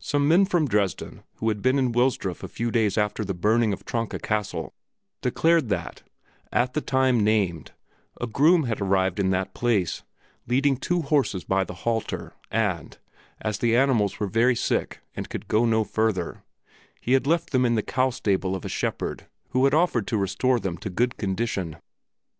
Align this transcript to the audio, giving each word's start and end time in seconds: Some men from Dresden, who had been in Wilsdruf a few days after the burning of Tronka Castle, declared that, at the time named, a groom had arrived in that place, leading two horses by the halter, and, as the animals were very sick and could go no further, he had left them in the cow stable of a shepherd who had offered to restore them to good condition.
Some 0.00 0.26
men 0.26 0.44
from 0.44 0.66
Dresden, 0.66 1.22
who 1.36 1.48
had 1.48 1.62
been 1.62 1.78
in 1.78 1.92
Wilsdruf 1.92 2.42
a 2.42 2.48
few 2.48 2.72
days 2.72 2.98
after 2.98 3.24
the 3.24 3.32
burning 3.32 3.72
of 3.72 3.84
Tronka 3.84 4.18
Castle, 4.20 4.74
declared 5.20 5.68
that, 5.68 6.02
at 6.50 6.74
the 6.74 6.80
time 6.80 7.22
named, 7.22 7.70
a 8.20 8.26
groom 8.26 8.64
had 8.64 8.80
arrived 8.80 9.20
in 9.20 9.30
that 9.30 9.54
place, 9.54 10.02
leading 10.48 10.76
two 10.76 11.02
horses 11.02 11.44
by 11.44 11.62
the 11.62 11.74
halter, 11.86 12.32
and, 12.50 12.98
as 13.40 13.58
the 13.58 13.76
animals 13.76 14.18
were 14.18 14.26
very 14.26 14.56
sick 14.56 14.98
and 15.14 15.30
could 15.30 15.46
go 15.46 15.64
no 15.64 15.84
further, 15.84 16.42
he 17.00 17.12
had 17.12 17.24
left 17.28 17.50
them 17.50 17.64
in 17.64 17.76
the 17.76 17.82
cow 17.84 18.10
stable 18.10 18.56
of 18.56 18.64
a 18.64 18.68
shepherd 18.68 19.28
who 19.50 19.62
had 19.64 19.74
offered 19.74 20.08
to 20.08 20.18
restore 20.18 20.58
them 20.58 20.76
to 20.76 20.90
good 20.90 21.16
condition. 21.16 21.76